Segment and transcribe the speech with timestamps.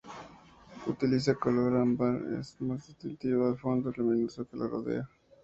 [0.87, 5.07] Utiliza un color ámbar, que es más distintivo del fondo luminoso que lo rodea.